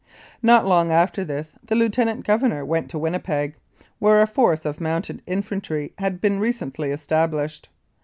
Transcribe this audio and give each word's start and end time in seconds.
Not 0.41 0.65
long 0.65 0.89
after 0.91 1.23
this 1.23 1.53
the 1.63 1.75
Lieutenant 1.75 2.25
Governor 2.25 2.65
went 2.65 2.89
to 2.89 2.97
Winnipeg, 2.97 3.57
where 3.99 4.19
a 4.19 4.25
force 4.25 4.65
of 4.65 4.81
Mounted 4.81 5.21
Infantry 5.27 5.93
had 5.99 6.19
been 6.19 6.39
recently 6.39 6.89
established. 6.89 7.69